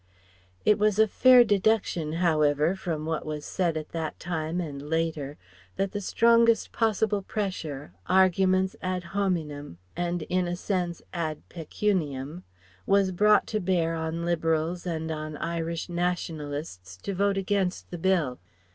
It 0.65 0.79
was 0.79 0.97
a 0.97 1.07
fair 1.07 1.43
deduction, 1.43 2.13
however, 2.13 2.75
from 2.75 3.05
what 3.05 3.23
was 3.23 3.45
said 3.45 3.77
at 3.77 3.89
that 3.89 4.19
time 4.19 4.59
and 4.59 4.81
later, 4.81 5.37
that 5.75 5.91
the 5.91 6.01
strongest 6.01 6.71
possible 6.71 7.21
pressure 7.21 7.93
arguments 8.07 8.75
ad 8.81 9.03
hominem 9.13 9.77
and 9.95 10.23
in 10.23 10.47
a 10.47 10.55
sense 10.55 11.03
ad 11.13 11.47
pecuniam 11.49 12.41
was 12.87 13.11
brought 13.11 13.45
to 13.49 13.59
bear 13.59 13.93
on 13.93 14.25
Liberals 14.25 14.87
and 14.87 15.11
on 15.11 15.37
Irish 15.37 15.87
Nationalists 15.87 16.97
to 16.97 17.13
vote 17.13 17.37
against 17.37 17.91
the 17.91 17.99
Bill. 17.99 18.39